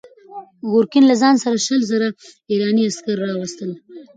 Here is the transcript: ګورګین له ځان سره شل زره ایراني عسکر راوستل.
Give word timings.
ګورګین 0.71 1.03
له 1.07 1.15
ځان 1.21 1.35
سره 1.43 1.55
شل 1.65 1.81
زره 1.91 2.07
ایراني 2.51 2.83
عسکر 2.89 3.17
راوستل. 3.21 3.71